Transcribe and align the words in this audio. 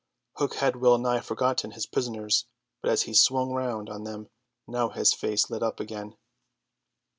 Hook 0.37 0.55
had 0.55 0.77
well 0.77 0.97
nigh 0.97 1.19
forgotten 1.19 1.73
his 1.73 1.85
prisoners, 1.85 2.47
but 2.81 2.89
as 2.89 3.03
he 3.03 3.13
swung 3.13 3.51
round 3.53 3.87
on 3.87 4.03
them 4.03 4.29
now 4.65 4.89
his 4.89 5.13
face 5.13 5.51
lit 5.51 5.61
up 5.61 5.79
again. 5.79 6.15